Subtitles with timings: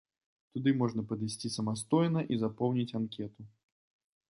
[0.53, 3.41] Туды можна падысці самастойна і запоўніць анкету.